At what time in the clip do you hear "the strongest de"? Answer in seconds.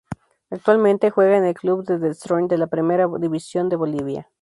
1.85-2.57